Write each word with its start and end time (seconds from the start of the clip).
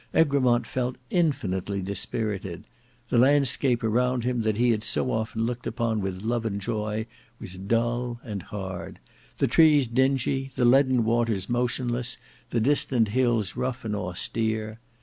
Egremont 0.15 0.65
felt 0.65 0.95
infinitely 1.11 1.79
dispirited. 1.79 2.63
The 3.09 3.19
landscape 3.19 3.83
around 3.83 4.23
him 4.23 4.41
that 4.41 4.57
he 4.57 4.71
had 4.71 4.83
so 4.83 5.11
often 5.11 5.43
looked 5.45 5.67
upon 5.67 6.01
with 6.01 6.23
love 6.23 6.43
and 6.43 6.59
joy, 6.59 7.05
was 7.39 7.55
dull 7.57 8.19
and 8.23 8.41
hard; 8.41 8.97
the 9.37 9.45
trees 9.45 9.85
dingy, 9.85 10.53
the 10.55 10.65
leaden 10.65 11.03
waters 11.03 11.47
motionless, 11.49 12.17
the 12.49 12.59
distant 12.59 13.09
hills 13.09 13.55
rough 13.55 13.85
and 13.85 13.95
austere. 13.95 14.79